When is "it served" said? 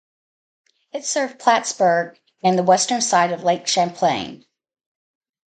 0.93-1.37